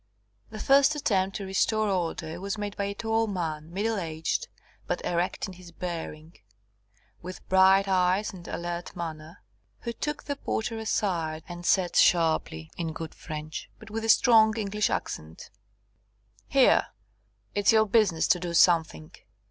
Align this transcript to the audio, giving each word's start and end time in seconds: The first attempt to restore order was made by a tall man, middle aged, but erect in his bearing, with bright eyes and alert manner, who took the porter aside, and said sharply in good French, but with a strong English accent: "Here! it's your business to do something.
The 0.49 0.57
first 0.57 0.95
attempt 0.95 1.35
to 1.35 1.45
restore 1.45 1.87
order 1.87 2.41
was 2.41 2.57
made 2.57 2.75
by 2.75 2.85
a 2.85 2.95
tall 2.95 3.27
man, 3.27 3.71
middle 3.71 3.99
aged, 3.99 4.47
but 4.87 4.99
erect 5.05 5.45
in 5.45 5.53
his 5.53 5.71
bearing, 5.71 6.33
with 7.21 7.47
bright 7.47 7.87
eyes 7.87 8.33
and 8.33 8.47
alert 8.47 8.95
manner, 8.95 9.43
who 9.81 9.93
took 9.93 10.23
the 10.23 10.35
porter 10.37 10.79
aside, 10.79 11.43
and 11.47 11.67
said 11.67 11.95
sharply 11.95 12.71
in 12.77 12.93
good 12.93 13.13
French, 13.13 13.69
but 13.77 13.91
with 13.91 14.03
a 14.03 14.09
strong 14.09 14.57
English 14.57 14.89
accent: 14.89 15.51
"Here! 16.47 16.87
it's 17.53 17.71
your 17.71 17.85
business 17.85 18.27
to 18.29 18.39
do 18.39 18.55
something. 18.55 19.11